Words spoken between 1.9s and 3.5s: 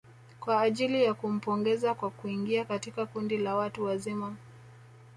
kwa kuingia katika kundi